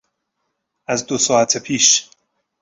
از 0.87 1.05
دو 1.05 1.17
ساعت 1.17 1.57
پیش 1.57 2.09